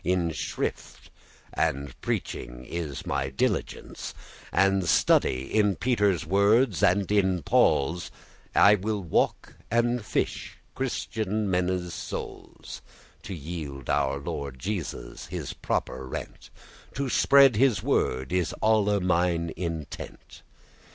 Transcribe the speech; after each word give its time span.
In 0.03 0.31
shrift* 0.31 1.11
and 1.53 1.93
preaching 2.01 2.65
is 2.65 3.05
my 3.05 3.29
diligence 3.29 4.15
*confession 4.15 4.47
And 4.51 4.89
study 4.89 5.43
in 5.53 5.75
Peter's 5.75 6.25
wordes 6.25 6.81
and 6.81 7.11
in 7.11 7.43
Paul's; 7.43 8.09
I 8.55 8.73
walk 8.73 9.53
and 9.69 9.99
fishe 10.03 10.55
Christian 10.73 11.51
menne's 11.51 11.93
souls, 11.93 12.81
To 13.21 13.35
yield 13.35 13.91
our 13.91 14.17
Lord 14.17 14.57
Jesus 14.57 15.27
his 15.27 15.53
proper 15.53 16.07
rent; 16.07 16.49
To 16.95 17.07
spread 17.07 17.55
his 17.57 17.83
word 17.83 18.33
is 18.33 18.55
alle 18.59 18.99
mine 19.01 19.51
intent." 19.55 20.41